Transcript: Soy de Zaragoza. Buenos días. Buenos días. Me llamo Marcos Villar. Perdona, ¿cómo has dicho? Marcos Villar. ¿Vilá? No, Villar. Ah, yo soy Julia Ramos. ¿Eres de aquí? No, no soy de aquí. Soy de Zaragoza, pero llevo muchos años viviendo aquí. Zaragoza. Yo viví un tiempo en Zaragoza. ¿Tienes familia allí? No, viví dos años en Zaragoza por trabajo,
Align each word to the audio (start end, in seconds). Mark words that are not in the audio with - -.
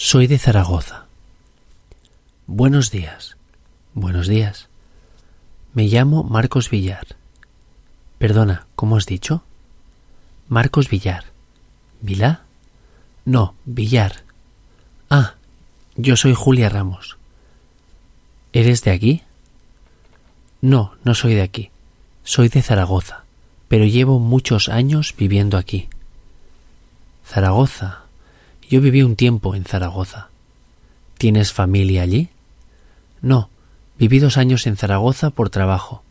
Soy 0.00 0.28
de 0.28 0.38
Zaragoza. 0.38 1.06
Buenos 2.46 2.92
días. 2.92 3.36
Buenos 3.94 4.28
días. 4.28 4.68
Me 5.74 5.88
llamo 5.88 6.22
Marcos 6.22 6.70
Villar. 6.70 7.04
Perdona, 8.18 8.68
¿cómo 8.76 8.96
has 8.96 9.06
dicho? 9.06 9.42
Marcos 10.48 10.88
Villar. 10.88 11.24
¿Vilá? 12.00 12.44
No, 13.24 13.56
Villar. 13.64 14.22
Ah, 15.10 15.34
yo 15.96 16.16
soy 16.16 16.32
Julia 16.32 16.68
Ramos. 16.68 17.16
¿Eres 18.52 18.84
de 18.84 18.92
aquí? 18.92 19.22
No, 20.60 20.92
no 21.02 21.16
soy 21.16 21.34
de 21.34 21.42
aquí. 21.42 21.72
Soy 22.22 22.48
de 22.48 22.62
Zaragoza, 22.62 23.24
pero 23.66 23.84
llevo 23.84 24.20
muchos 24.20 24.68
años 24.68 25.12
viviendo 25.18 25.58
aquí. 25.58 25.88
Zaragoza. 27.26 28.07
Yo 28.68 28.82
viví 28.82 29.02
un 29.02 29.16
tiempo 29.16 29.54
en 29.54 29.64
Zaragoza. 29.64 30.28
¿Tienes 31.16 31.52
familia 31.52 32.02
allí? 32.02 32.28
No, 33.22 33.48
viví 33.98 34.18
dos 34.18 34.36
años 34.36 34.66
en 34.66 34.76
Zaragoza 34.76 35.30
por 35.30 35.48
trabajo, 35.48 36.02